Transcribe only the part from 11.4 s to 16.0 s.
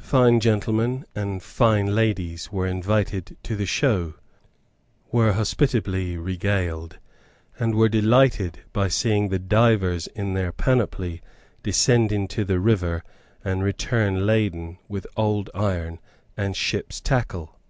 descend into the river and return laden with old iron,